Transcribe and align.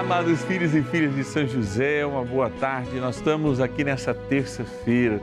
Amados 0.00 0.42
filhos 0.44 0.74
e 0.74 0.82
filhas 0.82 1.14
de 1.14 1.22
São 1.22 1.46
José, 1.46 2.06
uma 2.06 2.24
boa 2.24 2.48
tarde. 2.48 2.98
Nós 2.98 3.16
estamos 3.16 3.60
aqui 3.60 3.84
nessa 3.84 4.14
terça-feira, 4.14 5.20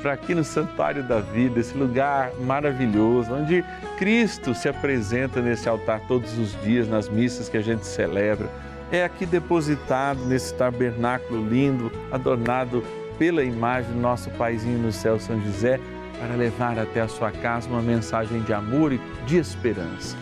para 0.00 0.12
aqui 0.12 0.32
no 0.32 0.44
Santuário 0.44 1.02
da 1.02 1.18
Vida, 1.18 1.58
esse 1.58 1.76
lugar 1.76 2.30
maravilhoso, 2.38 3.34
onde 3.34 3.64
Cristo 3.98 4.54
se 4.54 4.68
apresenta 4.68 5.42
nesse 5.42 5.68
altar 5.68 6.02
todos 6.06 6.38
os 6.38 6.56
dias, 6.62 6.86
nas 6.86 7.08
missas 7.08 7.48
que 7.48 7.56
a 7.56 7.60
gente 7.60 7.84
celebra. 7.84 8.48
É 8.92 9.02
aqui 9.02 9.26
depositado 9.26 10.24
nesse 10.24 10.54
tabernáculo 10.54 11.44
lindo, 11.44 11.90
adornado 12.12 12.84
pela 13.18 13.42
imagem 13.42 13.90
do 13.92 13.98
nosso 13.98 14.30
Paizinho 14.30 14.78
no 14.78 14.92
céu, 14.92 15.18
São 15.18 15.42
José, 15.42 15.80
para 16.20 16.36
levar 16.36 16.78
até 16.78 17.00
a 17.00 17.08
sua 17.08 17.32
casa 17.32 17.68
uma 17.68 17.82
mensagem 17.82 18.40
de 18.42 18.52
amor 18.52 18.92
e 18.92 19.00
de 19.26 19.36
esperança. 19.36 20.16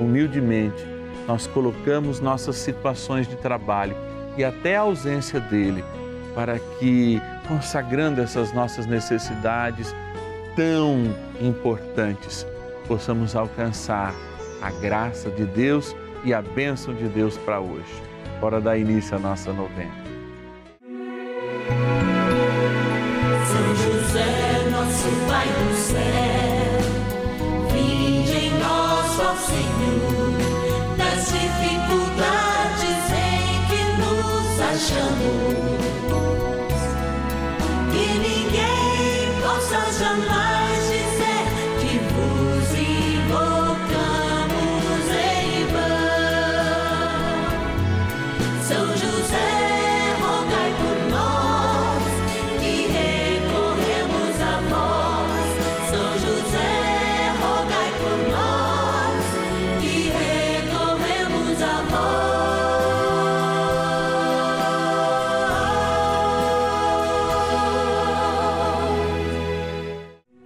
Humildemente, 0.00 0.95
nós 1.26 1.46
colocamos 1.46 2.20
nossas 2.20 2.56
situações 2.56 3.26
de 3.26 3.36
trabalho 3.36 3.96
e 4.36 4.44
até 4.44 4.76
a 4.76 4.80
ausência 4.80 5.40
dele, 5.40 5.84
para 6.34 6.58
que, 6.58 7.20
consagrando 7.48 8.20
essas 8.20 8.52
nossas 8.52 8.86
necessidades 8.86 9.94
tão 10.54 11.14
importantes, 11.40 12.46
possamos 12.86 13.34
alcançar 13.34 14.14
a 14.60 14.70
graça 14.70 15.30
de 15.30 15.44
Deus 15.44 15.96
e 16.24 16.32
a 16.32 16.42
bênção 16.42 16.94
de 16.94 17.08
Deus 17.08 17.36
para 17.38 17.60
hoje. 17.60 18.02
Bora 18.40 18.60
dar 18.60 18.76
início 18.76 19.16
à 19.16 19.18
nossa 19.18 19.52
novena. 19.52 20.05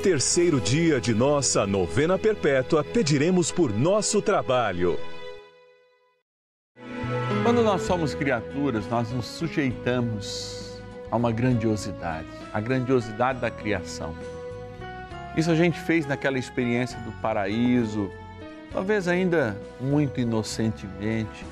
terceiro 0.00 0.58
dia 0.58 0.98
de 0.98 1.14
nossa 1.14 1.66
novena 1.66 2.18
perpétua, 2.18 2.82
pediremos 2.82 3.52
por 3.52 3.70
nosso 3.70 4.22
trabalho. 4.22 4.98
Quando 7.42 7.62
nós 7.62 7.82
somos 7.82 8.14
criaturas, 8.14 8.88
nós 8.88 9.12
nos 9.12 9.26
sujeitamos 9.26 10.80
a 11.10 11.16
uma 11.16 11.30
grandiosidade, 11.30 12.28
a 12.50 12.60
grandiosidade 12.60 13.40
da 13.40 13.50
criação. 13.50 14.14
Isso 15.36 15.50
a 15.50 15.54
gente 15.54 15.78
fez 15.78 16.06
naquela 16.06 16.38
experiência 16.38 16.98
do 17.00 17.12
paraíso, 17.20 18.10
talvez 18.72 19.06
ainda 19.06 19.54
muito 19.78 20.18
inocentemente. 20.18 21.44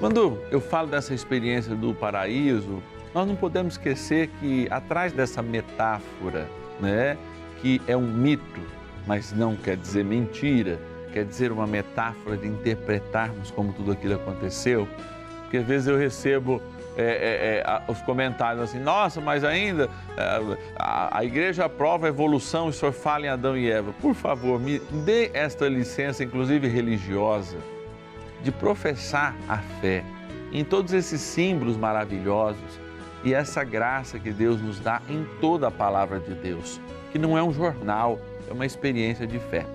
Quando 0.00 0.40
eu 0.50 0.60
falo 0.60 0.88
dessa 0.88 1.12
experiência 1.12 1.74
do 1.74 1.94
paraíso, 1.94 2.82
nós 3.12 3.28
não 3.28 3.36
podemos 3.36 3.74
esquecer 3.74 4.28
que 4.40 4.66
atrás 4.70 5.12
dessa 5.12 5.42
metáfora, 5.42 6.48
né, 6.80 7.16
que 7.60 7.80
é 7.86 7.96
um 7.96 8.06
mito, 8.06 8.60
mas 9.06 9.32
não 9.32 9.56
quer 9.56 9.76
dizer 9.76 10.04
mentira, 10.04 10.78
quer 11.12 11.24
dizer 11.24 11.50
uma 11.52 11.66
metáfora 11.66 12.36
de 12.36 12.46
interpretarmos 12.46 13.50
como 13.50 13.72
tudo 13.72 13.92
aquilo 13.92 14.14
aconteceu, 14.14 14.88
porque 15.42 15.58
às 15.58 15.66
vezes 15.66 15.88
eu 15.88 15.96
recebo 15.96 16.60
é, 16.96 17.02
é, 17.02 17.86
é, 17.88 17.92
os 17.92 18.00
comentários 18.02 18.64
assim, 18.64 18.78
nossa, 18.78 19.20
mas 19.20 19.44
ainda 19.44 19.88
a, 20.78 21.18
a, 21.18 21.24
igreja 21.24 21.66
aprova 21.66 22.06
a 22.06 22.08
evolução 22.08 22.70
e 22.70 22.72
senhor 22.72 22.92
fala 22.92 23.26
em 23.26 23.28
Adão 23.28 23.56
e 23.56 23.70
Eva. 23.70 23.92
Por 24.00 24.14
favor, 24.14 24.58
me 24.58 24.78
dê 24.78 25.30
esta 25.34 25.68
licença, 25.68 26.24
inclusive 26.24 26.66
religiosa, 26.68 27.58
de 28.42 28.50
professar 28.50 29.36
a 29.46 29.58
fé 29.58 30.02
em 30.52 30.64
todos 30.64 30.94
esses 30.94 31.20
símbolos 31.20 31.76
maravilhosos 31.76 32.80
e 33.26 33.34
essa 33.34 33.64
graça 33.64 34.20
que 34.20 34.30
Deus 34.30 34.62
nos 34.62 34.78
dá 34.78 35.02
em 35.08 35.26
toda 35.40 35.66
a 35.66 35.70
palavra 35.70 36.20
de 36.20 36.32
Deus, 36.32 36.80
que 37.10 37.18
não 37.18 37.36
é 37.36 37.42
um 37.42 37.52
jornal, 37.52 38.20
é 38.48 38.52
uma 38.52 38.64
experiência 38.64 39.26
de 39.26 39.40
fé. 39.40 39.66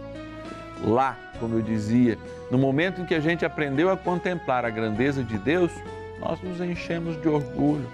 Lá, 0.82 1.18
como 1.38 1.56
eu 1.56 1.62
dizia, 1.62 2.18
no 2.50 2.58
momento 2.58 3.02
em 3.02 3.06
que 3.06 3.14
a 3.14 3.20
gente 3.20 3.44
aprendeu 3.44 3.92
a 3.92 3.98
contemplar 3.98 4.64
a 4.64 4.70
grandeza 4.70 5.22
de 5.22 5.38
Deus, 5.38 5.70
nós 6.18 6.42
nos 6.42 6.62
enchemos 6.62 7.22
de 7.22 7.28
orgulho, 7.28 7.86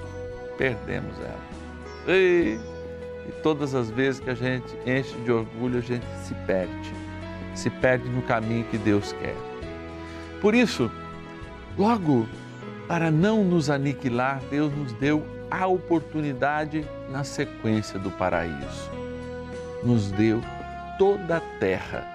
perdemos 0.59 1.17
ela. 1.17 2.15
E, 2.15 2.59
e 3.27 3.31
todas 3.41 3.73
as 3.73 3.89
vezes 3.89 4.19
que 4.19 4.29
a 4.29 4.35
gente 4.35 4.77
enche 4.85 5.15
de 5.21 5.31
orgulho, 5.31 5.79
a 5.79 5.81
gente 5.81 6.05
se 6.21 6.35
perde, 6.45 6.93
se 7.55 7.71
perde 7.71 8.07
no 8.09 8.21
caminho 8.21 8.63
que 8.65 8.77
Deus 8.77 9.11
quer. 9.13 9.35
Por 10.39 10.53
isso, 10.53 10.91
logo 11.75 12.27
para 12.87 13.09
não 13.09 13.43
nos 13.43 13.71
aniquilar, 13.71 14.39
Deus 14.51 14.71
nos 14.71 14.93
deu 14.93 15.25
a 15.49 15.67
oportunidade 15.67 16.85
na 17.09 17.23
sequência 17.23 17.97
do 17.99 18.11
paraíso. 18.11 18.91
Nos 19.83 20.11
deu 20.11 20.41
toda 20.97 21.37
a 21.37 21.41
terra. 21.59 22.05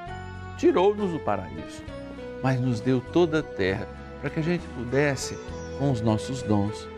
Tirou-nos 0.59 1.10
do 1.10 1.19
paraíso, 1.19 1.82
mas 2.43 2.60
nos 2.60 2.81
deu 2.81 3.00
toda 3.12 3.41
a 3.41 3.43
terra 3.43 3.88
para 4.20 4.31
que 4.31 4.41
a 4.41 4.43
gente 4.43 4.65
pudesse, 4.69 5.37
com 5.78 5.91
os 5.91 6.00
nossos 6.00 6.43
dons, 6.43 6.88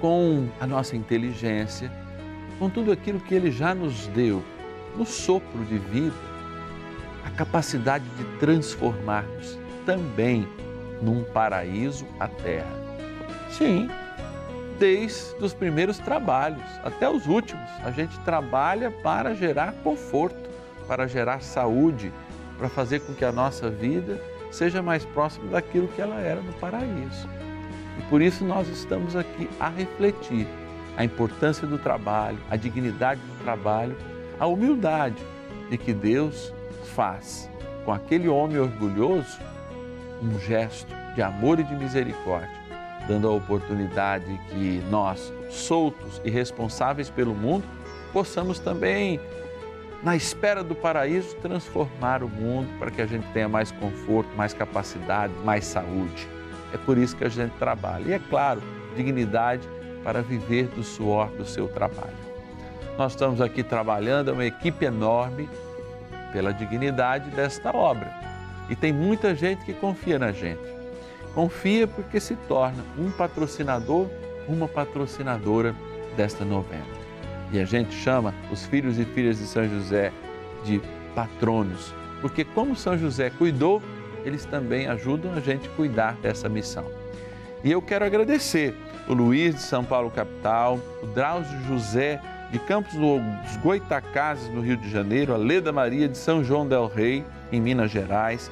com 0.00 0.48
a 0.60 0.66
nossa 0.66 0.96
inteligência, 0.96 1.90
com 2.58 2.70
tudo 2.70 2.92
aquilo 2.92 3.20
que 3.20 3.34
Ele 3.34 3.50
já 3.50 3.74
nos 3.74 4.06
deu, 4.08 4.42
no 4.96 5.04
sopro 5.04 5.64
de 5.64 5.78
vida, 5.78 6.14
a 7.24 7.30
capacidade 7.30 8.04
de 8.16 8.24
transformar-nos 8.38 9.58
também 9.84 10.46
num 11.00 11.24
paraíso 11.24 12.06
à 12.18 12.28
terra. 12.28 12.72
Sim, 13.50 13.88
desde 14.78 15.42
os 15.42 15.54
primeiros 15.54 15.98
trabalhos 15.98 16.62
até 16.84 17.08
os 17.08 17.26
últimos, 17.26 17.68
a 17.84 17.90
gente 17.90 18.18
trabalha 18.20 18.90
para 18.90 19.34
gerar 19.34 19.72
conforto, 19.84 20.50
para 20.86 21.06
gerar 21.06 21.42
saúde, 21.42 22.12
para 22.58 22.68
fazer 22.68 23.00
com 23.00 23.14
que 23.14 23.24
a 23.24 23.32
nossa 23.32 23.70
vida 23.70 24.20
seja 24.50 24.82
mais 24.82 25.04
próxima 25.04 25.50
daquilo 25.50 25.88
que 25.88 26.00
ela 26.00 26.20
era 26.20 26.40
no 26.40 26.52
paraíso. 26.54 27.28
E 27.98 28.02
por 28.08 28.20
isso 28.20 28.44
nós 28.44 28.68
estamos 28.68 29.16
aqui 29.16 29.48
a 29.58 29.68
refletir 29.68 30.46
a 30.96 31.04
importância 31.04 31.66
do 31.66 31.78
trabalho, 31.78 32.38
a 32.50 32.56
dignidade 32.56 33.20
do 33.20 33.44
trabalho, 33.44 33.96
a 34.38 34.46
humildade 34.46 35.22
de 35.70 35.78
que 35.78 35.92
Deus 35.92 36.52
faz 36.94 37.50
com 37.84 37.92
aquele 37.92 38.28
homem 38.28 38.58
orgulhoso 38.58 39.38
um 40.22 40.38
gesto 40.38 40.94
de 41.14 41.22
amor 41.22 41.58
e 41.58 41.64
de 41.64 41.74
misericórdia, 41.74 42.61
dando 43.06 43.28
a 43.28 43.32
oportunidade 43.32 44.26
que 44.48 44.82
nós, 44.90 45.32
soltos 45.50 46.20
e 46.24 46.30
responsáveis 46.30 47.10
pelo 47.10 47.34
mundo, 47.34 47.64
possamos 48.12 48.58
também, 48.58 49.20
na 50.02 50.16
espera 50.16 50.62
do 50.62 50.74
paraíso, 50.74 51.34
transformar 51.36 52.22
o 52.22 52.28
mundo 52.28 52.68
para 52.78 52.90
que 52.90 53.00
a 53.02 53.06
gente 53.06 53.26
tenha 53.32 53.48
mais 53.48 53.70
conforto, 53.72 54.28
mais 54.36 54.52
capacidade, 54.52 55.32
mais 55.44 55.64
saúde. 55.64 56.28
É 56.72 56.78
por 56.78 56.96
isso 56.96 57.16
que 57.16 57.24
a 57.24 57.28
gente 57.28 57.52
trabalha. 57.58 58.08
E 58.08 58.12
é 58.12 58.18
claro, 58.18 58.62
dignidade 58.96 59.68
para 60.02 60.22
viver 60.22 60.66
do 60.68 60.82
suor 60.82 61.28
do 61.28 61.44
seu 61.44 61.68
trabalho. 61.68 62.22
Nós 62.98 63.12
estamos 63.12 63.40
aqui 63.40 63.62
trabalhando, 63.62 64.30
é 64.30 64.32
uma 64.32 64.44
equipe 64.44 64.84
enorme 64.84 65.48
pela 66.32 66.52
dignidade 66.52 67.30
desta 67.30 67.74
obra. 67.74 68.12
E 68.68 68.76
tem 68.76 68.92
muita 68.92 69.34
gente 69.34 69.64
que 69.64 69.72
confia 69.72 70.18
na 70.18 70.32
gente. 70.32 70.81
Confia 71.34 71.86
porque 71.86 72.20
se 72.20 72.36
torna 72.36 72.84
um 72.98 73.10
patrocinador, 73.10 74.06
uma 74.48 74.68
patrocinadora 74.68 75.74
desta 76.16 76.44
novena. 76.44 76.84
E 77.52 77.60
a 77.60 77.64
gente 77.64 77.94
chama 77.94 78.34
os 78.50 78.64
filhos 78.64 78.98
e 78.98 79.04
filhas 79.04 79.38
de 79.38 79.46
São 79.46 79.68
José 79.68 80.12
de 80.64 80.80
patronos, 81.14 81.94
porque 82.20 82.44
como 82.44 82.76
São 82.76 82.96
José 82.96 83.30
cuidou, 83.30 83.82
eles 84.24 84.44
também 84.44 84.86
ajudam 84.86 85.32
a 85.34 85.40
gente 85.40 85.68
a 85.68 85.72
cuidar 85.72 86.16
dessa 86.22 86.48
missão. 86.48 86.84
E 87.64 87.70
eu 87.70 87.82
quero 87.82 88.04
agradecer 88.04 88.74
o 89.08 89.14
Luiz 89.14 89.54
de 89.54 89.62
São 89.62 89.84
Paulo 89.84 90.10
capital, 90.10 90.78
o 91.02 91.06
Drauzio 91.06 91.60
José 91.68 92.20
de 92.50 92.58
Campos 92.58 92.92
dos 92.92 93.56
Goitacazes, 93.62 94.48
no 94.52 94.60
Rio 94.60 94.76
de 94.76 94.90
Janeiro, 94.90 95.32
a 95.32 95.36
Leda 95.36 95.72
Maria 95.72 96.08
de 96.08 96.18
São 96.18 96.44
João 96.44 96.66
del 96.66 96.86
Rei, 96.86 97.24
em 97.50 97.60
Minas 97.60 97.90
Gerais, 97.90 98.50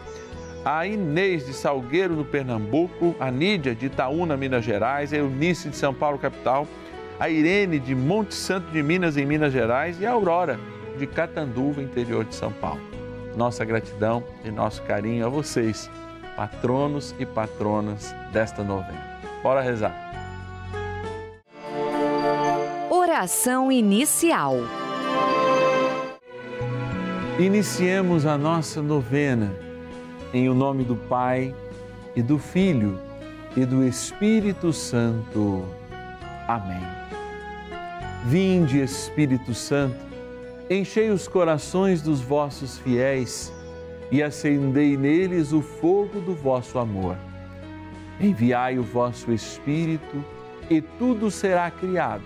a 0.65 0.87
Inês 0.87 1.47
de 1.47 1.53
Salgueiro, 1.53 2.15
no 2.15 2.25
Pernambuco, 2.25 3.15
a 3.19 3.31
Nídia 3.31 3.75
de 3.75 3.87
Itaúna, 3.87 4.37
Minas 4.37 4.65
Gerais, 4.65 5.13
a 5.13 5.17
Eunice 5.17 5.71
de 5.71 5.77
São 5.77 5.95
Paulo 5.95 6.19
capital, 6.19 6.67
a 7.19 7.29
Irene 7.29 7.79
de 7.79 7.95
Monte 7.95 8.35
Santo 8.35 8.71
de 8.71 8.83
Minas, 8.83 9.17
em 9.17 9.25
Minas 9.25 9.53
Gerais, 9.53 10.01
e 10.01 10.07
a 10.07 10.13
Aurora 10.13 10.59
de 10.99 11.07
Catanduva, 11.07 11.83
interior 11.83 12.25
de 12.25 12.35
São 12.35 12.53
Paulo. 12.53 12.81
Nossa 13.37 13.65
gratidão 13.65 14.23
e 14.45 14.51
nosso 14.51 14.83
carinho 14.83 15.25
a 15.25 15.29
vocês, 15.29 15.91
patronos 16.37 17.15
e 17.19 17.25
patronas 17.25 18.15
desta 18.33 18.63
novena. 18.63 19.21
Bora 19.43 19.61
rezar. 19.61 19.95
Oração 22.91 23.73
inicial. 23.73 24.57
Iniciemos 27.39 28.27
a 28.27 28.37
nossa 28.37 28.83
novena 28.83 29.70
em 30.33 30.49
o 30.49 30.55
nome 30.55 30.85
do 30.85 30.97
Pai 30.97 31.55
e 32.15 32.23
do 32.23 32.39
Filho 32.39 32.99
e 33.57 33.65
do 33.65 33.85
Espírito 33.85 34.73
Santo. 34.73 35.65
Amém. 36.47 36.83
Vinde, 38.27 38.81
Espírito 38.81 39.55
Santo, 39.55 39.97
enchei 40.69 41.11
os 41.11 41.27
corações 41.27 42.03
dos 42.03 42.21
vossos 42.21 42.79
fiéis 42.79 43.53
e 44.11 44.23
acendei 44.23 44.97
neles 44.97 45.53
o 45.53 45.63
fogo 45.63 46.21
do 46.21 46.35
vosso 46.35 46.79
amor. 46.79 47.17
Enviai 48.21 48.79
o 48.79 48.83
vosso 48.83 49.33
Espírito 49.33 50.25
e 50.69 50.81
tudo 50.81 51.31
será 51.31 51.71
criado 51.71 52.25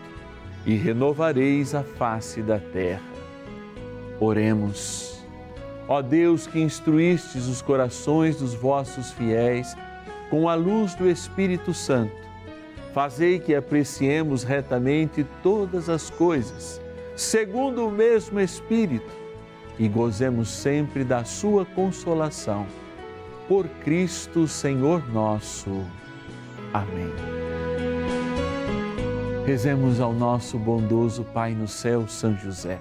e 0.67 0.75
renovareis 0.75 1.75
a 1.75 1.83
face 1.83 2.43
da 2.43 2.59
terra. 2.59 3.03
Oremos. 4.19 5.14
Ó 5.87 6.01
Deus 6.01 6.47
que 6.47 6.61
instruístes 6.61 7.47
os 7.47 7.61
corações 7.61 8.37
dos 8.37 8.55
vossos 8.55 9.13
fiéis 9.13 9.77
com 10.31 10.49
a 10.49 10.55
luz 10.55 10.95
do 10.95 11.09
Espírito 11.09 11.75
Santo, 11.75 12.17
fazei 12.95 13.39
que 13.39 13.55
apreciemos 13.55 14.43
retamente 14.43 15.25
todas 15.43 15.89
as 15.89 16.09
coisas, 16.11 16.81
segundo 17.15 17.87
o 17.87 17.91
mesmo 17.91 18.41
Espírito, 18.41 19.13
e 19.79 19.87
gozemos 19.89 20.49
sempre 20.49 21.05
da 21.05 21.25
sua 21.25 21.65
consolação. 21.67 22.67
Por 23.47 23.69
Cristo, 23.85 24.49
Senhor 24.49 25.07
nosso. 25.13 25.71
Amém. 26.73 27.13
Rezemos 29.45 30.01
ao 30.01 30.15
nosso 30.15 30.59
bondoso 30.59 31.25
Pai 31.35 31.53
no 31.53 31.69
céu, 31.69 32.09
São 32.09 32.35
José. 32.35 32.81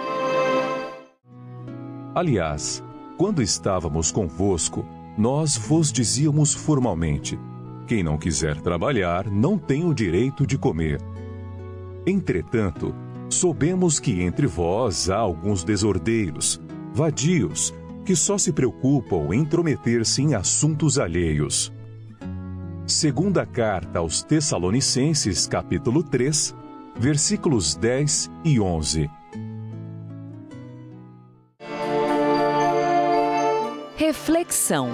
Aliás, 2.13 2.83
quando 3.17 3.41
estávamos 3.41 4.11
convosco, 4.11 4.85
nós 5.17 5.55
vos 5.55 5.91
dizíamos 5.91 6.53
formalmente: 6.53 7.39
quem 7.87 8.03
não 8.03 8.17
quiser 8.17 8.59
trabalhar 8.59 9.29
não 9.29 9.57
tem 9.57 9.85
o 9.85 9.93
direito 9.93 10.45
de 10.45 10.57
comer. 10.57 11.01
Entretanto, 12.05 12.93
soubemos 13.29 13.99
que 13.99 14.21
entre 14.21 14.45
vós 14.45 15.09
há 15.09 15.17
alguns 15.17 15.63
desordeiros, 15.63 16.59
vadios, 16.93 17.73
que 18.03 18.15
só 18.15 18.37
se 18.37 18.51
preocupam 18.51 19.33
em 19.33 19.39
intrometer-se 19.39 20.21
em 20.21 20.33
assuntos 20.33 20.99
alheios. 20.99 21.71
Segunda 22.85 23.45
carta 23.45 23.99
aos 23.99 24.21
Tessalonicenses, 24.21 25.47
capítulo 25.47 26.03
3, 26.03 26.53
versículos 26.97 27.75
10 27.75 28.29
e 28.43 28.59
11. 28.59 29.09
Reflexão. 34.21 34.89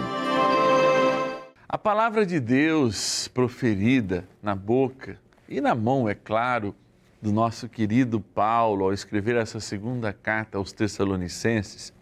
A 1.67 1.77
palavra 1.77 2.25
de 2.25 2.39
Deus 2.39 3.27
proferida 3.27 4.25
na 4.41 4.55
boca 4.55 5.19
e 5.50 5.60
na 5.60 5.75
mão, 5.75 6.07
é 6.07 6.15
claro, 6.15 6.74
do 7.22 7.34
nosso 7.34 7.67
querido 7.67 8.22
Paulo 8.22 8.86
ao 8.86 8.93
escrever 8.93 9.36
essa 9.36 9.60
segunda 9.60 10.13
carta 10.13 10.57
aos 10.57 10.72
Tessalonicenses, 10.72 11.93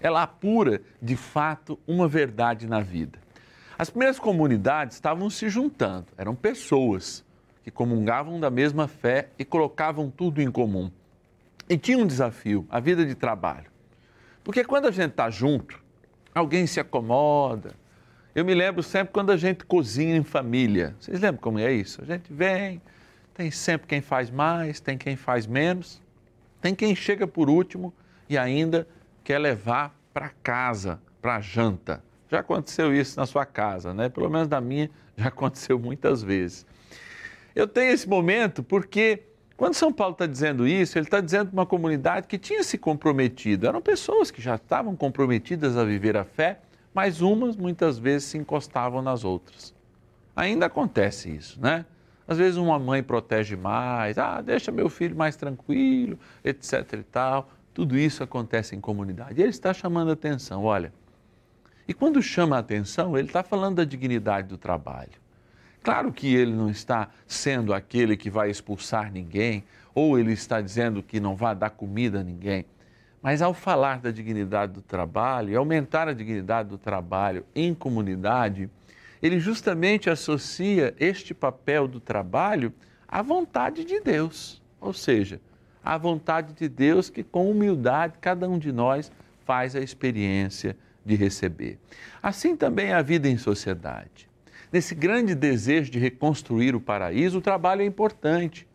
ela 0.00 0.22
apura 0.22 0.80
de 1.02 1.16
fato 1.16 1.78
uma 1.86 2.08
verdade 2.08 2.66
na 2.66 2.80
vida. 2.80 3.18
As 3.78 3.90
primeiras 3.90 4.18
comunidades 4.18 4.96
estavam 4.96 5.28
se 5.28 5.50
juntando, 5.50 6.06
eram 6.16 6.34
pessoas 6.34 7.22
que 7.62 7.70
comungavam 7.70 8.40
da 8.40 8.48
mesma 8.48 8.88
fé 8.88 9.28
e 9.38 9.44
colocavam 9.44 10.10
tudo 10.10 10.40
em 10.40 10.50
comum. 10.50 10.90
E 11.68 11.76
tinha 11.76 11.98
um 11.98 12.06
desafio, 12.06 12.66
a 12.70 12.80
vida 12.80 13.04
de 13.04 13.14
trabalho. 13.14 13.70
Porque 14.42 14.64
quando 14.64 14.86
a 14.86 14.90
gente 14.90 15.10
está 15.10 15.28
junto, 15.28 15.83
alguém 16.34 16.66
se 16.66 16.80
acomoda 16.80 17.74
Eu 18.34 18.44
me 18.44 18.54
lembro 18.54 18.82
sempre 18.82 19.12
quando 19.12 19.30
a 19.30 19.36
gente 19.36 19.64
cozinha 19.64 20.16
em 20.16 20.24
família. 20.24 20.96
Vocês 20.98 21.20
lembram 21.20 21.40
como 21.40 21.58
é 21.58 21.72
isso? 21.72 22.02
A 22.02 22.04
gente 22.04 22.32
vem, 22.32 22.82
tem 23.32 23.50
sempre 23.50 23.86
quem 23.86 24.00
faz 24.00 24.30
mais, 24.30 24.80
tem 24.80 24.98
quem 24.98 25.14
faz 25.14 25.46
menos, 25.46 26.02
tem 26.60 26.74
quem 26.74 26.96
chega 26.96 27.26
por 27.26 27.48
último 27.48 27.94
e 28.28 28.36
ainda 28.36 28.88
quer 29.22 29.38
levar 29.38 29.96
para 30.12 30.30
casa, 30.42 31.00
para 31.22 31.40
janta. 31.40 32.02
Já 32.28 32.40
aconteceu 32.40 32.92
isso 32.92 33.18
na 33.18 33.26
sua 33.26 33.46
casa, 33.46 33.94
né? 33.94 34.08
Pelo 34.08 34.28
menos 34.28 34.48
na 34.48 34.60
minha 34.60 34.90
já 35.16 35.28
aconteceu 35.28 35.78
muitas 35.78 36.22
vezes. 36.22 36.66
Eu 37.54 37.68
tenho 37.68 37.92
esse 37.92 38.08
momento 38.08 38.62
porque 38.62 39.22
quando 39.56 39.74
São 39.74 39.92
Paulo 39.92 40.12
está 40.12 40.26
dizendo 40.26 40.66
isso, 40.66 40.98
ele 40.98 41.06
está 41.06 41.20
dizendo 41.20 41.50
para 41.50 41.60
uma 41.60 41.66
comunidade 41.66 42.26
que 42.26 42.38
tinha 42.38 42.62
se 42.62 42.76
comprometido. 42.76 43.66
Eram 43.66 43.80
pessoas 43.80 44.30
que 44.30 44.42
já 44.42 44.56
estavam 44.56 44.96
comprometidas 44.96 45.76
a 45.76 45.84
viver 45.84 46.16
a 46.16 46.24
fé 46.24 46.58
mas 46.94 47.20
umas 47.20 47.56
muitas 47.56 47.98
vezes 47.98 48.28
se 48.28 48.38
encostavam 48.38 49.02
nas 49.02 49.24
outras. 49.24 49.74
Ainda 50.36 50.66
acontece 50.66 51.28
isso, 51.28 51.60
né? 51.60 51.84
Às 52.26 52.38
vezes 52.38 52.56
uma 52.56 52.78
mãe 52.78 53.02
protege 53.02 53.56
mais, 53.56 54.16
ah, 54.16 54.40
deixa 54.40 54.70
meu 54.70 54.88
filho 54.88 55.14
mais 55.14 55.36
tranquilo, 55.36 56.18
etc 56.42 56.92
e 56.94 57.02
tal. 57.02 57.50
Tudo 57.74 57.98
isso 57.98 58.22
acontece 58.22 58.76
em 58.76 58.80
comunidade. 58.80 59.40
E 59.40 59.42
ele 59.42 59.50
está 59.50 59.74
chamando 59.74 60.12
atenção, 60.12 60.64
olha. 60.64 60.92
E 61.86 61.92
quando 61.92 62.22
chama 62.22 62.56
a 62.56 62.60
atenção, 62.60 63.18
ele 63.18 63.26
está 63.26 63.42
falando 63.42 63.76
da 63.76 63.84
dignidade 63.84 64.48
do 64.48 64.56
trabalho. 64.56 65.23
Claro 65.84 66.10
que 66.14 66.34
ele 66.34 66.54
não 66.54 66.70
está 66.70 67.10
sendo 67.26 67.74
aquele 67.74 68.16
que 68.16 68.30
vai 68.30 68.48
expulsar 68.48 69.12
ninguém, 69.12 69.62
ou 69.94 70.18
ele 70.18 70.32
está 70.32 70.62
dizendo 70.62 71.02
que 71.02 71.20
não 71.20 71.36
vai 71.36 71.54
dar 71.54 71.68
comida 71.68 72.20
a 72.20 72.22
ninguém. 72.24 72.64
Mas 73.20 73.42
ao 73.42 73.52
falar 73.52 74.00
da 74.00 74.10
dignidade 74.10 74.72
do 74.72 74.80
trabalho 74.80 75.50
e 75.50 75.56
aumentar 75.56 76.08
a 76.08 76.14
dignidade 76.14 76.70
do 76.70 76.78
trabalho 76.78 77.44
em 77.54 77.74
comunidade, 77.74 78.70
ele 79.22 79.38
justamente 79.38 80.08
associa 80.08 80.94
este 80.98 81.34
papel 81.34 81.86
do 81.86 82.00
trabalho 82.00 82.72
à 83.06 83.20
vontade 83.20 83.84
de 83.84 84.00
Deus. 84.00 84.62
Ou 84.80 84.94
seja, 84.94 85.38
à 85.84 85.98
vontade 85.98 86.54
de 86.54 86.66
Deus 86.66 87.10
que, 87.10 87.22
com 87.22 87.50
humildade, 87.50 88.14
cada 88.22 88.48
um 88.48 88.58
de 88.58 88.72
nós 88.72 89.12
faz 89.44 89.76
a 89.76 89.80
experiência 89.80 90.74
de 91.04 91.14
receber. 91.14 91.78
Assim 92.22 92.56
também 92.56 92.86
é 92.86 92.94
a 92.94 93.02
vida 93.02 93.28
em 93.28 93.36
sociedade. 93.36 94.32
Nesse 94.74 94.92
grande 94.92 95.36
desejo 95.36 95.88
de 95.88 96.00
reconstruir 96.00 96.74
o 96.74 96.80
paraíso, 96.80 97.38
o 97.38 97.40
trabalho 97.40 97.82
é 97.82 97.84
importante. 97.84 98.66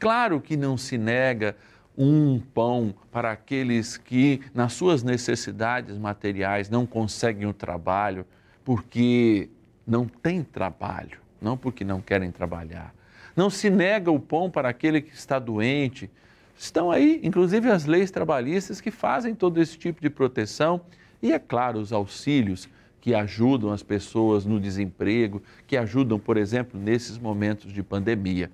Claro 0.00 0.40
que 0.40 0.56
não 0.56 0.76
se 0.76 0.98
nega 0.98 1.54
um 1.96 2.40
pão 2.40 2.92
para 3.12 3.30
aqueles 3.30 3.96
que, 3.96 4.40
nas 4.52 4.72
suas 4.72 5.04
necessidades 5.04 5.96
materiais, 5.98 6.68
não 6.68 6.84
conseguem 6.84 7.46
o 7.46 7.52
trabalho 7.52 8.26
porque 8.64 9.48
não 9.86 10.08
têm 10.08 10.42
trabalho, 10.42 11.20
não 11.40 11.56
porque 11.56 11.84
não 11.84 12.00
querem 12.00 12.32
trabalhar. 12.32 12.92
Não 13.36 13.48
se 13.48 13.70
nega 13.70 14.10
o 14.10 14.18
pão 14.18 14.50
para 14.50 14.68
aquele 14.68 15.00
que 15.00 15.14
está 15.14 15.38
doente. 15.38 16.10
Estão 16.58 16.90
aí, 16.90 17.20
inclusive, 17.22 17.70
as 17.70 17.84
leis 17.84 18.10
trabalhistas 18.10 18.80
que 18.80 18.90
fazem 18.90 19.32
todo 19.32 19.62
esse 19.62 19.78
tipo 19.78 20.00
de 20.00 20.10
proteção 20.10 20.80
e, 21.22 21.32
é 21.32 21.38
claro, 21.38 21.78
os 21.78 21.92
auxílios 21.92 22.68
que 23.06 23.14
ajudam 23.14 23.70
as 23.70 23.84
pessoas 23.84 24.44
no 24.44 24.58
desemprego, 24.58 25.40
que 25.64 25.76
ajudam, 25.76 26.18
por 26.18 26.36
exemplo, 26.36 26.80
nesses 26.80 27.16
momentos 27.16 27.72
de 27.72 27.80
pandemia. 27.80 28.50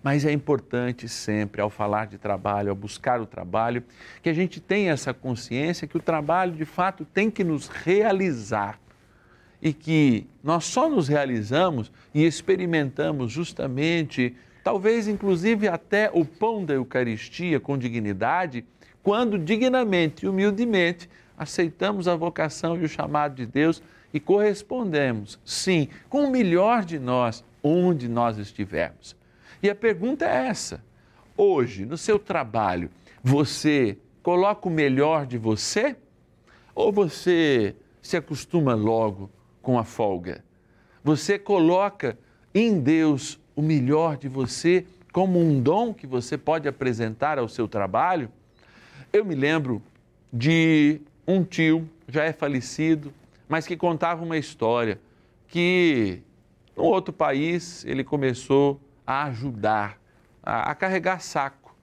Mas 0.00 0.24
é 0.24 0.30
importante 0.30 1.08
sempre, 1.08 1.60
ao 1.60 1.68
falar 1.68 2.06
de 2.06 2.16
trabalho, 2.16 2.70
ao 2.70 2.76
buscar 2.76 3.20
o 3.20 3.26
trabalho, 3.26 3.82
que 4.22 4.28
a 4.28 4.32
gente 4.32 4.60
tenha 4.60 4.92
essa 4.92 5.12
consciência 5.12 5.88
que 5.88 5.96
o 5.96 6.00
trabalho, 6.00 6.52
de 6.52 6.64
fato, 6.64 7.04
tem 7.04 7.28
que 7.28 7.42
nos 7.42 7.66
realizar 7.66 8.78
e 9.60 9.72
que 9.72 10.28
nós 10.44 10.64
só 10.64 10.88
nos 10.88 11.08
realizamos 11.08 11.90
e 12.14 12.24
experimentamos 12.24 13.32
justamente, 13.32 14.36
talvez 14.62 15.08
inclusive 15.08 15.66
até 15.66 16.08
o 16.14 16.24
pão 16.24 16.64
da 16.64 16.74
Eucaristia 16.74 17.58
com 17.58 17.76
dignidade, 17.76 18.64
quando 19.02 19.36
dignamente 19.36 20.24
e 20.24 20.28
humildemente 20.28 21.10
aceitamos 21.38 22.08
a 22.08 22.16
vocação 22.16 22.76
e 22.76 22.84
o 22.84 22.88
chamado 22.88 23.36
de 23.36 23.46
Deus 23.46 23.82
e 24.12 24.18
correspondemos, 24.18 25.38
sim, 25.44 25.88
com 26.08 26.24
o 26.24 26.30
melhor 26.30 26.84
de 26.84 26.98
nós, 26.98 27.44
onde 27.62 28.08
nós 28.08 28.38
estivermos. 28.38 29.16
E 29.62 29.70
a 29.70 29.74
pergunta 29.74 30.24
é 30.24 30.48
essa: 30.48 30.82
hoje, 31.36 31.84
no 31.84 31.96
seu 31.96 32.18
trabalho, 32.18 32.90
você 33.22 33.96
coloca 34.22 34.68
o 34.68 34.70
melhor 34.70 35.26
de 35.26 35.38
você 35.38 35.96
ou 36.74 36.92
você 36.92 37.74
se 38.02 38.16
acostuma 38.16 38.74
logo 38.74 39.30
com 39.62 39.78
a 39.78 39.84
folga? 39.84 40.44
Você 41.04 41.38
coloca 41.38 42.18
em 42.54 42.80
Deus 42.80 43.38
o 43.54 43.62
melhor 43.62 44.16
de 44.16 44.28
você 44.28 44.86
como 45.12 45.40
um 45.40 45.60
dom 45.60 45.92
que 45.92 46.06
você 46.06 46.36
pode 46.36 46.68
apresentar 46.68 47.38
ao 47.38 47.48
seu 47.48 47.66
trabalho? 47.66 48.30
Eu 49.12 49.24
me 49.24 49.34
lembro 49.34 49.82
de 50.32 51.00
um 51.28 51.44
tio, 51.44 51.86
já 52.08 52.24
é 52.24 52.32
falecido, 52.32 53.12
mas 53.46 53.66
que 53.66 53.76
contava 53.76 54.24
uma 54.24 54.38
história 54.38 54.98
que 55.46 56.22
em 56.74 56.80
outro 56.80 57.12
país 57.12 57.84
ele 57.84 58.02
começou 58.02 58.80
a 59.06 59.24
ajudar, 59.24 60.00
a, 60.42 60.70
a 60.70 60.74
carregar 60.74 61.20
saco. 61.20 61.76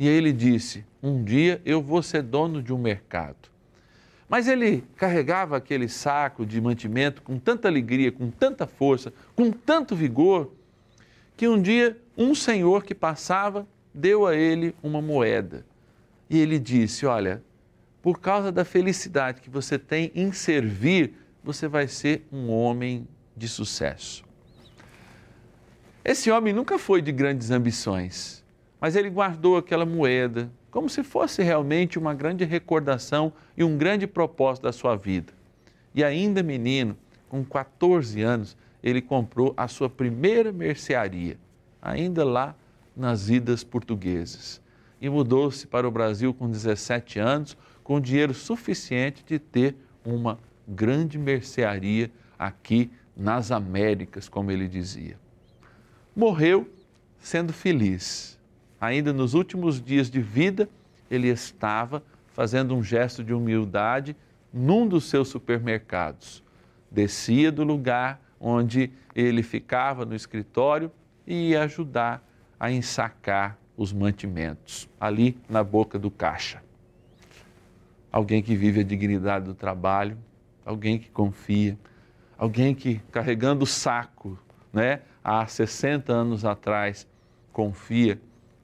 E 0.00 0.08
aí 0.08 0.14
ele 0.14 0.32
disse: 0.32 0.84
Um 1.00 1.22
dia 1.22 1.62
eu 1.64 1.80
vou 1.80 2.02
ser 2.02 2.22
dono 2.22 2.60
de 2.60 2.72
um 2.72 2.78
mercado. 2.78 3.48
Mas 4.28 4.48
ele 4.48 4.84
carregava 4.96 5.56
aquele 5.56 5.88
saco 5.88 6.44
de 6.44 6.60
mantimento 6.60 7.22
com 7.22 7.38
tanta 7.38 7.68
alegria, 7.68 8.10
com 8.10 8.30
tanta 8.30 8.66
força, 8.66 9.12
com 9.36 9.50
tanto 9.52 9.94
vigor, 9.94 10.52
que 11.36 11.46
um 11.46 11.62
dia 11.62 11.96
um 12.16 12.34
senhor 12.34 12.82
que 12.82 12.96
passava 12.96 13.66
deu 13.94 14.26
a 14.26 14.34
ele 14.34 14.74
uma 14.82 15.00
moeda. 15.00 15.64
E 16.28 16.36
ele 16.38 16.58
disse: 16.58 17.06
Olha, 17.06 17.42
por 18.02 18.20
causa 18.20 18.52
da 18.52 18.64
felicidade 18.64 19.40
que 19.40 19.50
você 19.50 19.78
tem 19.78 20.10
em 20.14 20.32
servir, 20.32 21.14
você 21.42 21.66
vai 21.66 21.88
ser 21.88 22.26
um 22.32 22.50
homem 22.50 23.06
de 23.36 23.48
sucesso. 23.48 24.24
Esse 26.04 26.30
homem 26.30 26.52
nunca 26.52 26.78
foi 26.78 27.02
de 27.02 27.12
grandes 27.12 27.50
ambições, 27.50 28.44
mas 28.80 28.96
ele 28.96 29.10
guardou 29.10 29.56
aquela 29.56 29.84
moeda 29.84 30.50
como 30.70 30.88
se 30.88 31.02
fosse 31.02 31.42
realmente 31.42 31.98
uma 31.98 32.14
grande 32.14 32.44
recordação 32.44 33.32
e 33.56 33.64
um 33.64 33.76
grande 33.76 34.06
propósito 34.06 34.64
da 34.64 34.72
sua 34.72 34.96
vida. 34.96 35.32
E 35.94 36.04
ainda 36.04 36.42
menino, 36.42 36.96
com 37.28 37.44
14 37.44 38.22
anos, 38.22 38.56
ele 38.82 39.02
comprou 39.02 39.52
a 39.56 39.66
sua 39.66 39.90
primeira 39.90 40.52
mercearia, 40.52 41.38
ainda 41.80 42.24
lá 42.24 42.54
nas 42.96 43.28
idas 43.28 43.64
portuguesas. 43.64 44.60
E 45.00 45.08
mudou-se 45.08 45.66
para 45.66 45.86
o 45.86 45.90
Brasil 45.90 46.34
com 46.34 46.50
17 46.50 47.18
anos, 47.18 47.56
com 47.88 47.98
dinheiro 47.98 48.34
suficiente 48.34 49.24
de 49.26 49.40
ter 49.40 49.74
uma 50.04 50.38
grande 50.68 51.18
mercearia 51.18 52.10
aqui 52.38 52.90
nas 53.16 53.50
Américas, 53.50 54.28
como 54.28 54.52
ele 54.52 54.68
dizia 54.68 55.16
morreu 56.18 56.68
sendo 57.20 57.52
feliz. 57.52 58.36
Ainda 58.80 59.12
nos 59.12 59.34
últimos 59.34 59.80
dias 59.80 60.10
de 60.10 60.20
vida, 60.20 60.68
ele 61.08 61.28
estava 61.28 62.02
fazendo 62.32 62.74
um 62.74 62.82
gesto 62.82 63.22
de 63.22 63.32
humildade 63.32 64.16
num 64.52 64.84
dos 64.84 65.04
seus 65.04 65.28
supermercados. 65.28 66.42
Descia 66.90 67.52
do 67.52 67.62
lugar 67.62 68.20
onde 68.40 68.90
ele 69.14 69.44
ficava 69.44 70.04
no 70.04 70.14
escritório 70.14 70.90
e 71.24 71.50
ia 71.50 71.62
ajudar 71.62 72.20
a 72.58 72.68
ensacar 72.72 73.56
os 73.76 73.92
mantimentos, 73.92 74.88
ali 74.98 75.38
na 75.48 75.62
boca 75.62 76.00
do 76.00 76.10
caixa. 76.10 76.60
Alguém 78.10 78.42
que 78.42 78.56
vive 78.56 78.80
a 78.80 78.84
dignidade 78.84 79.44
do 79.44 79.54
trabalho, 79.54 80.16
alguém 80.64 80.98
que 80.98 81.10
confia, 81.10 81.78
alguém 82.36 82.74
que 82.74 83.00
carregando 83.10 83.64
o 83.64 83.66
saco, 83.66 84.38
né, 84.72 85.00
há 85.22 85.46
60 85.46 86.12
anos 86.12 86.44
atrás 86.44 87.06
confia 87.52 88.18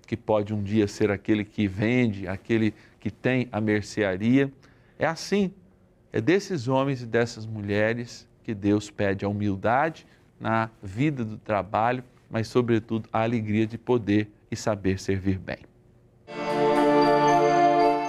que 0.07 0.17
pode 0.17 0.53
um 0.53 0.63
dia 0.63 0.87
ser 0.87 1.11
aquele 1.11 1.45
que 1.45 1.67
vende, 1.67 2.29
aquele 2.29 2.75
que 3.01 3.11
tem 3.11 3.49
a 3.51 3.61
mercearia. 3.61 4.53
É 4.99 5.07
assim, 5.07 5.53
é 6.13 6.21
desses 6.21 6.69
homens 6.69 7.03
e 7.03 7.07
dessas 7.07 7.47
mulheres 7.47 8.29
que 8.43 8.55
Deus 8.55 8.91
pede 8.91 9.25
a 9.25 9.29
humildade 9.29 10.07
na 10.39 10.71
vida 10.83 11.25
do 11.25 11.37
trabalho, 11.37 12.05
mas, 12.31 12.49
sobretudo, 12.49 13.09
a 13.13 13.23
alegria 13.23 13.67
de 13.67 13.79
poder 13.79 14.31
e 14.51 14.57
saber 14.57 15.01
servir 15.01 15.39
bem. 15.39 15.59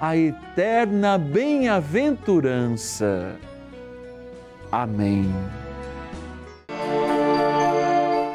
a 0.00 0.16
eterna 0.16 1.18
bem-aventurança. 1.18 3.36
Amém. 4.70 5.26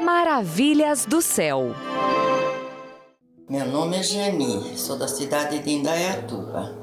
Maravilhas 0.03 1.05
do 1.05 1.21
céu. 1.21 1.73
Meu 3.49 3.65
nome 3.65 3.95
é 3.97 4.03
Geni, 4.03 4.77
sou 4.77 4.97
da 4.97 5.07
cidade 5.07 5.59
de 5.59 5.71
Indaiatuba. 5.71 6.77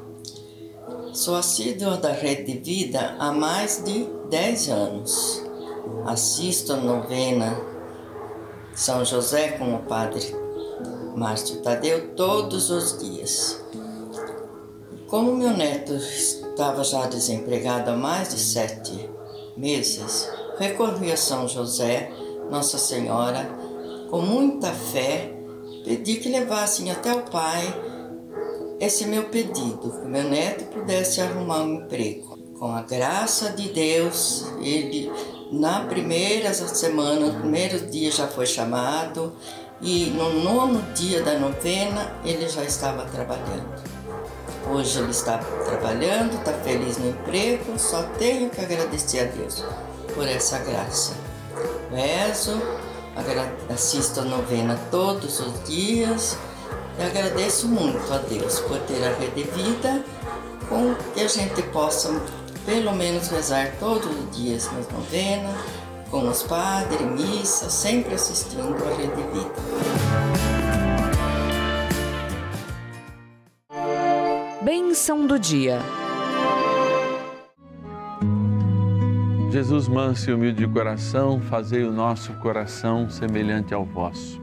Sou 1.13 1.37
assídua 1.37 1.97
da 1.97 2.13
Rede 2.13 2.53
de 2.53 2.59
Vida 2.59 3.17
há 3.19 3.33
mais 3.33 3.83
de 3.85 4.07
10 4.31 4.69
anos. 4.69 5.43
Assisto 6.05 6.75
a 6.75 6.77
novena 6.77 7.57
São 8.75 9.05
José 9.05 9.53
com 9.53 9.75
o 9.75 9.79
Padre 9.85 10.35
Márcio 11.17 11.63
Tadeu 11.63 12.15
todos 12.15 12.69
os 12.69 12.99
dias. 12.99 13.65
Como 15.09 15.37
meu 15.37 15.57
neto 15.57 15.95
estava 15.95 16.83
já 16.83 17.07
desempregado 17.07 17.93
há 17.93 17.97
mais 17.97 18.31
de 18.31 18.41
sete 18.41 19.09
meses, 19.57 20.29
recorri 20.59 21.13
a 21.13 21.17
São 21.17 21.47
José, 21.47 22.11
Nossa 22.51 22.77
Senhora, 22.77 23.49
com 24.11 24.21
muita 24.21 24.73
fé, 24.73 25.33
pedi 25.85 26.17
que 26.17 26.29
levassem 26.29 26.91
até 26.91 27.15
o 27.15 27.23
Pai 27.23 27.63
esse 28.81 29.07
meu 29.07 29.29
pedido, 29.29 29.93
que 30.01 30.09
meu 30.09 30.25
neto 30.25 30.65
pudesse 30.73 31.21
arrumar 31.21 31.61
um 31.61 31.75
emprego. 31.75 32.37
Com 32.59 32.73
a 32.73 32.83
graça 32.83 33.51
de 33.51 33.69
Deus, 33.69 34.47
ele 34.61 35.09
na 35.53 35.81
primeira 35.81 36.53
semana, 36.53 37.27
no 37.27 37.41
primeiro 37.41 37.87
dia 37.87 38.11
já 38.11 38.27
foi 38.27 38.47
chamado 38.47 39.33
e 39.81 40.07
no 40.07 40.43
nono 40.43 40.83
dia 40.95 41.23
da 41.23 41.39
novena 41.39 42.13
ele 42.25 42.49
já 42.49 42.65
estava 42.65 43.05
trabalhando. 43.05 43.96
Hoje 44.69 44.99
ele 44.99 45.11
está 45.11 45.39
trabalhando, 45.39 46.37
está 46.37 46.53
feliz 46.53 46.99
no 46.99 47.11
emprego, 47.11 47.79
só 47.79 48.03
tenho 48.19 48.51
que 48.51 48.61
agradecer 48.61 49.21
a 49.21 49.25
Deus 49.25 49.65
por 50.15 50.27
essa 50.27 50.59
graça. 50.59 51.15
Rezo, 51.91 52.61
assisto 53.73 54.21
a 54.21 54.25
novena 54.25 54.79
todos 54.91 55.41
os 55.41 55.65
dias 55.65 56.37
e 56.99 57.03
agradeço 57.03 57.69
muito 57.69 58.13
a 58.13 58.19
Deus 58.19 58.61
por 58.61 58.79
ter 58.81 59.05
a 59.05 59.15
rede 59.15 59.45
vida 59.45 60.05
com 60.69 60.95
que 61.15 61.21
a 61.21 61.29
gente 61.29 61.63
possa 61.65 62.11
pelo 62.65 62.93
menos 62.93 63.29
rezar 63.29 63.73
todos 63.79 64.07
os 64.07 64.37
dias 64.37 64.69
nas 64.73 64.89
novenas, 64.89 65.57
com 66.11 66.29
os 66.29 66.43
padres, 66.43 67.01
missa, 67.03 67.71
sempre 67.71 68.15
assistindo 68.15 68.77
a 68.85 68.97
rede 68.97 69.23
vida. 69.33 70.56
Do 75.09 75.39
dia. 75.39 75.79
Jesus 79.53 79.87
manso 79.87 80.29
e 80.29 80.35
humilde 80.35 80.67
de 80.67 80.73
coração, 80.73 81.41
fazei 81.41 81.85
o 81.85 81.93
nosso 81.93 82.33
coração 82.35 83.09
semelhante 83.09 83.73
ao 83.73 83.85
vosso. 83.85 84.43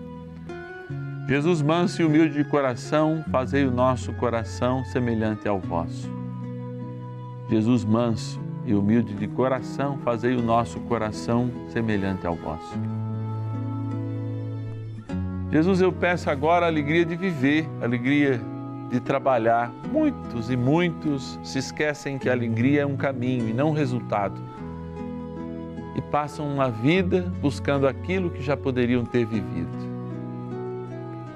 Jesus 1.28 1.62
manso 1.62 2.02
e 2.02 2.06
humilde 2.06 2.36
de 2.36 2.46
coração, 2.46 3.26
fazei 3.30 3.66
o 3.66 3.72
nosso 3.72 4.14
coração 4.14 4.86
semelhante 4.86 5.50
ao 5.50 5.60
vosso. 5.60 6.10
Jesus 7.50 7.84
manso 7.84 8.40
e 8.66 8.74
humilde 8.74 9.14
de 9.16 9.28
coração, 9.28 9.98
fazei 9.98 10.34
o 10.34 10.42
nosso 10.42 10.80
coração 10.80 11.52
semelhante 11.68 12.26
ao 12.26 12.36
vosso. 12.36 12.74
Jesus, 15.52 15.82
eu 15.82 15.92
peço 15.92 16.30
agora 16.30 16.66
a 16.66 16.70
alegria 16.70 17.06
de 17.06 17.18
viver, 17.18 17.68
alegria 17.82 18.53
de 18.94 19.00
trabalhar. 19.00 19.74
Muitos 19.92 20.52
e 20.52 20.56
muitos 20.56 21.40
se 21.44 21.58
esquecem 21.58 22.20
que 22.20 22.30
a 22.30 22.32
alegria 22.32 22.84
é 22.84 22.86
um 22.86 22.96
caminho 22.96 23.50
e 23.50 23.54
não 23.54 23.70
um 23.70 23.74
resultado. 23.74 24.40
E 25.96 26.02
passam 26.02 26.48
uma 26.48 26.70
vida 26.70 27.22
buscando 27.42 27.88
aquilo 27.88 28.30
que 28.30 28.44
já 28.44 28.56
poderiam 28.56 29.04
ter 29.04 29.26
vivido. 29.26 29.92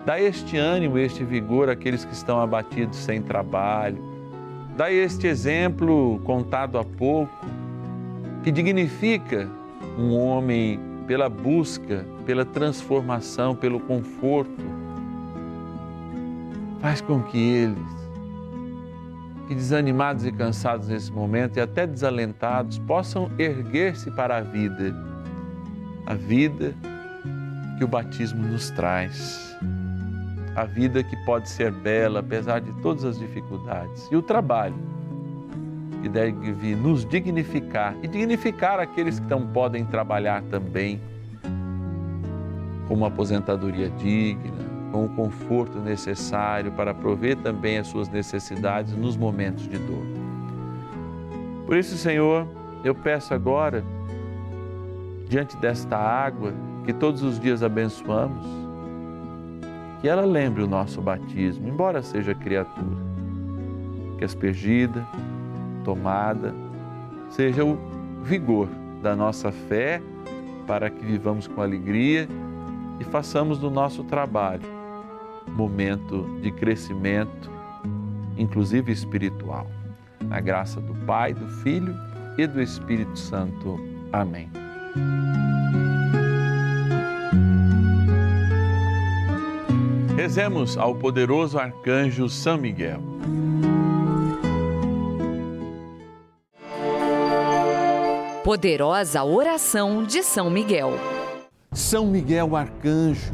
Dá 0.06 0.22
este 0.22 0.56
ânimo, 0.56 1.00
este 1.00 1.24
vigor 1.24 1.68
àqueles 1.68 2.06
que 2.06 2.14
estão 2.14 2.40
abatidos 2.40 2.98
sem 3.00 3.24
trabalho. 3.24 3.98
Dá 4.76 4.92
este 4.92 5.26
exemplo 5.26 6.22
contado 6.24 6.78
há 6.78 6.84
pouco, 6.84 7.44
que 8.44 8.52
dignifica 8.52 9.50
um 9.98 10.16
homem 10.16 10.80
pela 11.08 11.28
busca, 11.28 12.06
pela 12.24 12.46
transformação, 12.46 13.56
pelo 13.56 13.80
conforto. 13.80 14.77
Faz 16.88 17.02
com 17.02 17.22
que 17.22 17.38
eles, 17.38 18.10
que 19.46 19.54
desanimados 19.54 20.26
e 20.26 20.32
cansados 20.32 20.88
nesse 20.88 21.12
momento 21.12 21.58
e 21.58 21.60
até 21.60 21.86
desalentados, 21.86 22.80
possam 22.80 23.30
erguer-se 23.38 24.10
para 24.12 24.38
a 24.38 24.40
vida, 24.40 24.96
a 26.06 26.14
vida 26.14 26.74
que 27.78 27.84
o 27.84 27.90
batismo 27.90 28.42
nos 28.42 28.70
traz, 28.70 29.54
a 30.56 30.64
vida 30.64 31.04
que 31.04 31.18
pode 31.26 31.50
ser 31.50 31.74
bela 31.74 32.22
apesar 32.22 32.62
de 32.62 32.72
todas 32.82 33.04
as 33.04 33.20
dificuldades, 33.20 34.08
e 34.10 34.16
o 34.16 34.22
trabalho 34.22 34.80
que 36.02 36.08
deve 36.08 36.74
nos 36.74 37.06
dignificar 37.06 37.98
e 38.02 38.08
dignificar 38.08 38.80
aqueles 38.80 39.20
que 39.20 39.28
não 39.30 39.46
podem 39.46 39.84
trabalhar 39.84 40.42
também, 40.44 41.02
com 42.88 42.94
uma 42.94 43.08
aposentadoria 43.08 43.90
digna, 43.90 44.67
com 44.92 45.06
o 45.06 45.10
conforto 45.10 45.80
necessário 45.80 46.72
para 46.72 46.94
prover 46.94 47.38
também 47.38 47.78
as 47.78 47.88
suas 47.88 48.10
necessidades 48.10 48.96
nos 48.96 49.18
momentos 49.18 49.68
de 49.68 49.78
dor. 49.78 50.06
Por 51.66 51.78
isso, 51.78 51.98
Senhor, 51.98 52.48
eu 52.84 52.96
peço 52.96 53.34
agora, 53.34 53.84
diante 55.28 55.58
desta 55.58 55.98
água 55.98 56.54
que 56.86 56.94
todos 56.94 57.22
os 57.22 57.40
dias 57.40 57.62
abençoamos, 57.62 58.46
que 60.00 60.08
ela 60.08 60.24
lembre 60.26 60.64
o 60.64 60.68
nosso 60.68 61.02
batismo, 61.02 61.68
embora 61.68 62.02
seja 62.02 62.34
criatura, 62.34 62.98
que 64.18 64.24
aspergida, 64.24 65.06
tomada, 65.84 66.54
seja 67.30 67.66
o 67.66 67.78
vigor 68.24 68.70
da 69.02 69.16
nossa 69.16 69.52
fé 69.52 70.02
para 70.66 70.90
que 70.90 71.04
vivamos 71.06 71.48
com 71.48 71.62
alegria 71.62 72.28
e 73.00 73.04
façamos 73.04 73.58
do 73.60 73.70
nosso 73.70 74.04
trabalho 74.04 74.77
momento 75.50 76.40
de 76.42 76.52
crescimento, 76.52 77.52
inclusive 78.38 78.92
espiritual. 78.92 79.68
Na 80.22 80.40
graça 80.40 80.82
do 80.82 80.94
Pai, 81.06 81.34
do 81.34 81.48
Filho 81.48 81.96
e 82.38 82.46
do 82.46 82.62
Espírito 82.62 83.18
Santo. 83.18 83.80
Amém. 84.12 84.50
Rezemos 90.16 90.78
ao 90.78 90.96
poderoso 90.96 91.60
arcanjo 91.60 92.28
São 92.28 92.58
Miguel. 92.58 93.02
Poderosa 98.44 99.24
oração 99.24 100.04
de 100.04 100.24
São 100.24 100.50
Miguel. 100.50 100.94
São 101.72 102.08
Miguel 102.08 102.56
arcanjo, 102.56 103.34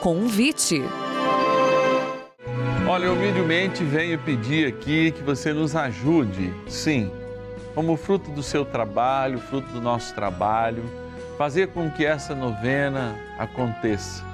Convite. 0.00 0.82
Olha, 2.88 3.12
humildemente 3.12 3.84
venho 3.84 4.18
pedir 4.18 4.66
aqui 4.66 5.12
que 5.12 5.22
você 5.22 5.52
nos 5.52 5.76
ajude, 5.76 6.54
sim, 6.66 7.12
como 7.74 7.98
fruto 7.98 8.30
do 8.30 8.42
seu 8.42 8.64
trabalho, 8.64 9.38
fruto 9.38 9.70
do 9.70 9.80
nosso 9.80 10.14
trabalho, 10.14 10.82
fazer 11.36 11.68
com 11.68 11.90
que 11.90 12.06
essa 12.06 12.34
novena 12.34 13.14
aconteça. 13.38 14.24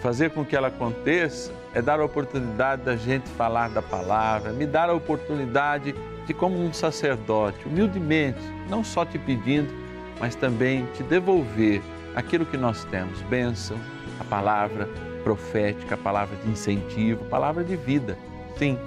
Fazer 0.00 0.30
com 0.30 0.42
que 0.42 0.56
ela 0.56 0.68
aconteça 0.68 1.52
é 1.74 1.82
dar 1.82 2.00
a 2.00 2.04
oportunidade 2.06 2.80
da 2.80 2.96
gente 2.96 3.28
falar 3.28 3.68
da 3.68 3.82
palavra, 3.82 4.52
me 4.52 4.66
dar 4.66 4.88
a 4.88 4.94
oportunidade 4.94 5.94
de, 6.26 6.32
como 6.32 6.58
um 6.58 6.72
sacerdote, 6.72 7.68
humildemente, 7.68 8.40
não 8.70 8.82
só 8.82 9.04
te 9.04 9.18
pedindo, 9.18 9.70
mas 10.18 10.34
também 10.34 10.86
te 10.94 11.02
devolver 11.02 11.82
aquilo 12.16 12.46
que 12.46 12.56
nós 12.56 12.84
temos, 12.86 13.20
bênção, 13.22 13.78
a 14.20 14.24
palavra 14.24 14.88
profética, 15.22 15.94
a 15.94 15.98
palavra 15.98 16.36
de 16.36 16.50
incentivo, 16.50 17.24
a 17.24 17.28
palavra 17.28 17.64
de 17.64 17.76
vida. 17.76 18.16
Sim, 18.56 18.78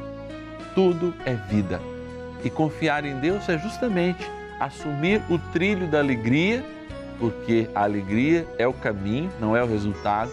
tudo 0.74 1.14
é 1.26 1.34
vida. 1.34 1.80
E 2.44 2.50
confiar 2.50 3.06
em 3.06 3.20
Deus 3.20 3.48
é 3.48 3.58
justamente 3.58 4.26
assumir 4.60 5.22
o 5.30 5.38
trilho 5.52 5.88
da 5.88 6.00
alegria, 6.00 6.64
porque 7.20 7.70
a 7.76 7.84
alegria 7.84 8.48
é 8.58 8.68
o 8.68 8.74
caminho, 8.74 9.32
não 9.40 9.56
é 9.56 9.64
o 9.64 9.68
resultado, 9.68 10.32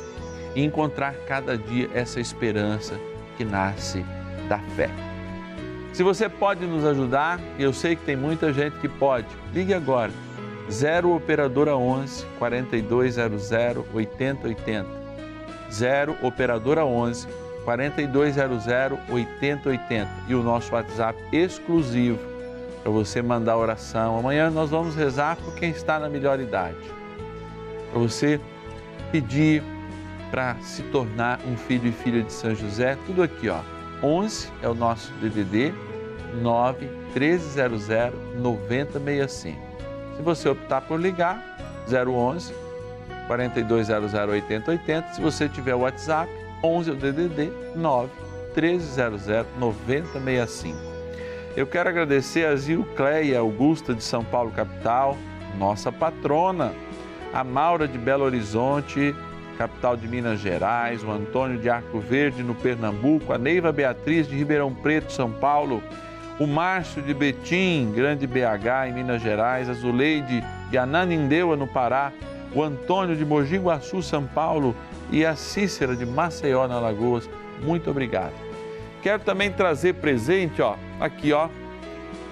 e 0.55 0.65
encontrar 0.65 1.15
cada 1.27 1.57
dia 1.57 1.89
essa 1.95 2.21
esperança 2.21 2.99
que 3.37 3.45
nasce 3.45 4.05
da 4.49 4.59
fé. 4.75 4.91
Se 5.93 6.03
você 6.03 6.29
pode 6.29 6.65
nos 6.65 6.85
ajudar, 6.85 7.41
eu 7.59 7.73
sei 7.73 7.97
que 7.97 8.05
tem 8.05 8.17
muita 8.17 8.53
gente 8.53 8.79
que 8.79 8.89
pode, 8.89 9.27
ligue 9.53 9.75
agora 9.75 10.13
0 10.71 11.15
operadora 11.15 11.77
11 11.77 12.25
4200 12.39 13.53
8080. 13.95 14.87
0 15.71 16.17
operadora 16.23 16.85
11 16.85 17.27
4200 17.65 18.67
8080 19.11 20.11
e 20.29 20.35
o 20.35 20.43
nosso 20.43 20.75
WhatsApp 20.75 21.19
exclusivo 21.33 22.19
para 22.83 22.91
você 22.91 23.21
mandar 23.21 23.57
oração. 23.57 24.19
Amanhã 24.19 24.51
nós 24.51 24.71
vamos 24.71 24.95
rezar 24.95 25.37
por 25.37 25.55
quem 25.55 25.71
está 25.71 25.99
na 25.99 26.09
melhor 26.09 26.41
idade. 26.41 26.79
Para 27.91 28.01
você 28.01 28.41
pedir 29.11 29.63
para 30.31 30.57
se 30.61 30.83
tornar 30.85 31.41
um 31.47 31.57
filho 31.57 31.89
e 31.89 31.93
filha 31.93 32.23
de 32.23 32.33
São 32.33 32.55
José, 32.55 32.97
tudo 33.07 33.23
aqui, 33.23 33.49
ó. 33.49 33.61
11 34.03 34.49
é 34.63 34.69
o 34.69 34.75
nosso 34.75 35.13
DDD 35.15 35.75
9 36.41 36.87
1300 37.15 37.89
9065. 38.37 39.68
Se 40.19 40.23
você 40.23 40.49
optar 40.49 40.81
por 40.81 41.01
ligar, 41.01 41.41
011 41.87 42.53
4200 43.29 44.13
8080. 44.13 45.13
Se 45.13 45.21
você 45.21 45.49
tiver 45.49 45.77
o 45.77 45.81
WhatsApp, 45.81 46.29
11 46.63 46.91
é 46.91 46.93
o 46.93 46.97
DDD 46.97 47.53
9 47.77 48.11
1300 48.57 49.47
9065. 49.57 50.77
Eu 51.57 51.69
quero 51.69 51.89
agradecer 51.89 52.47
a 52.47 52.57
Zilcleia 52.57 53.39
Augusta 53.39 53.95
de 53.95 54.03
São 54.03 54.25
Paulo 54.25 54.51
capital, 54.51 55.17
nossa 55.57 55.93
patrona, 55.93 56.73
a 57.33 57.45
Maura 57.45 57.87
de 57.87 57.97
Belo 57.97 58.25
Horizonte, 58.25 59.15
capital 59.57 59.97
de 59.97 60.09
Minas 60.09 60.41
Gerais, 60.41 61.05
o 61.05 61.13
Antônio 61.13 61.61
de 61.61 61.71
Arco 61.71 62.01
Verde 62.01 62.43
no 62.43 62.57
Pernambuco, 62.57 63.33
a 63.33 63.39
Neiva 63.39 63.71
Beatriz 63.71 64.27
de 64.27 64.35
Ribeirão 64.35 64.75
Preto, 64.75 65.13
São 65.13 65.31
Paulo, 65.31 65.81
o 66.39 66.47
Márcio 66.47 67.03
de 67.03 67.13
Betim, 67.13 67.93
Grande 67.95 68.27
BH, 68.27 68.89
em 68.89 68.93
Minas 68.93 69.21
Gerais, 69.21 69.69
a 69.69 69.73
Zuleide 69.73 70.45
de 70.71 70.79
Ananindeua, 70.79 71.57
no 71.57 71.67
Pará, 71.67 72.13
o 72.55 72.63
Antônio 72.63 73.17
de 73.17 73.25
Mogi 73.25 73.57
Guaçu, 73.57 74.03
São 74.03 74.25
Paulo 74.25 74.75
e 75.11 75.25
a 75.25 75.35
Cícera 75.35 75.97
de 75.97 76.07
Maceió, 76.07 76.67
na 76.69 76.79
Lagoas. 76.79 77.29
Muito 77.61 77.91
obrigado. 77.91 78.35
Quero 79.03 79.23
também 79.23 79.51
trazer 79.51 79.95
presente, 79.95 80.63
ó, 80.63 80.77
aqui, 81.01 81.33
ó, 81.33 81.49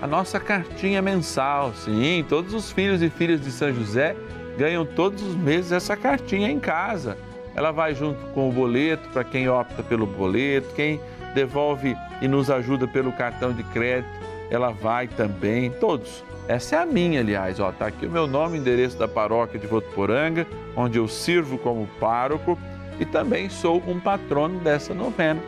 a 0.01 0.07
nossa 0.07 0.38
cartinha 0.38 1.03
mensal. 1.03 1.73
Sim, 1.75 2.25
todos 2.29 2.55
os 2.55 2.71
filhos 2.71 3.03
e 3.03 3.11
filhas 3.11 3.40
de 3.40 3.51
São 3.51 3.73
José 3.73 4.16
ganham 4.57 4.85
todos 4.85 5.23
os 5.23 5.35
meses 5.35 5.73
essa 5.73 5.97
cartinha 5.97 6.51
em 6.51 6.61
casa. 6.61 7.16
Ela 7.55 7.73
vai 7.73 7.95
junto 7.95 8.21
com 8.33 8.49
o 8.49 8.53
boleto 8.53 9.09
para 9.09 9.25
quem 9.25 9.49
opta 9.49 9.83
pelo 9.83 10.07
boleto, 10.07 10.69
quem 10.75 11.01
devolve 11.37 11.94
e 12.22 12.27
nos 12.27 12.51
ajuda 12.51 12.88
pelo 12.88 13.12
cartão 13.12 13.53
de 13.53 13.62
crédito, 13.62 14.09
ela 14.51 14.70
vai 14.70 15.07
também, 15.07 15.70
todos. 15.70 16.25
Essa 16.49 16.77
é 16.77 16.79
a 16.79 16.87
minha, 16.87 17.20
aliás, 17.20 17.61
ó, 17.61 17.70
tá 17.70 17.87
aqui 17.87 18.07
o 18.07 18.11
meu 18.11 18.27
nome, 18.27 18.57
endereço 18.57 18.96
da 18.96 19.07
paróquia 19.07 19.61
de 19.61 19.66
Votuporanga, 19.66 20.46
onde 20.75 20.96
eu 20.99 21.07
sirvo 21.07 21.59
como 21.59 21.87
pároco 22.01 22.59
e 22.99 23.05
também 23.05 23.51
sou 23.51 23.83
um 23.87 24.01
patrono 24.01 24.59
dessa 24.61 24.94
novena. 24.94 25.40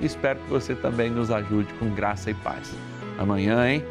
Espero 0.00 0.40
que 0.40 0.50
você 0.50 0.74
também 0.74 1.10
nos 1.10 1.30
ajude 1.30 1.72
com 1.74 1.94
graça 1.94 2.30
e 2.30 2.34
paz. 2.34 2.74
Amanhã, 3.16 3.68
hein? 3.68 3.84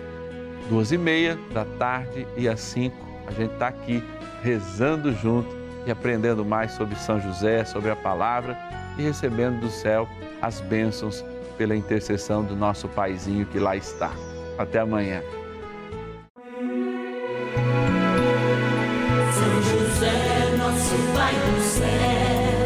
Duas 0.69 0.91
e 0.91 0.97
meia 0.97 1.37
da 1.53 1.63
tarde 1.63 2.27
e 2.35 2.49
às 2.49 2.59
cinco, 2.59 2.97
a 3.27 3.31
gente 3.31 3.53
está 3.53 3.67
aqui 3.67 4.03
rezando 4.43 5.13
junto 5.13 5.55
e 5.85 5.91
aprendendo 5.91 6.43
mais 6.43 6.73
sobre 6.73 6.95
São 6.95 7.21
José, 7.21 7.63
sobre 7.63 7.91
a 7.91 7.95
palavra 7.95 8.57
e 8.97 9.03
recebendo 9.03 9.61
do 9.61 9.69
céu 9.69 10.09
as 10.41 10.59
bênçãos 10.61 11.23
pela 11.57 11.75
intercessão 11.75 12.43
do 12.43 12.55
nosso 12.55 12.87
paizinho 12.89 13.45
que 13.45 13.59
lá 13.59 13.75
está. 13.75 14.11
Até 14.57 14.79
amanhã. 14.79 15.21
São 19.33 19.61
José, 19.61 20.55
nosso 20.57 20.95
Pai 21.13 21.33
do 21.33 21.61
céu, 21.61 22.65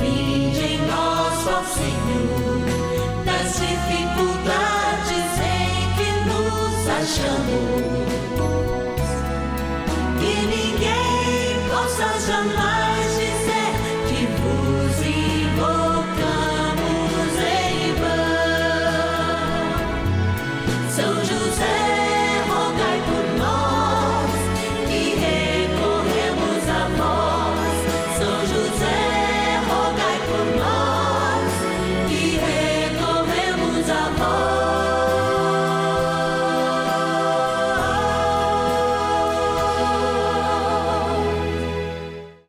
vinde 0.00 0.64
em 0.64 0.78
nós, 0.86 1.46
ó 1.46 1.62
Senhor, 1.64 3.24
nas 3.24 3.52
dificuldades 3.60 5.38
em 5.40 5.92
que 5.96 6.08
nos 6.28 6.88
achamos. 6.88 7.95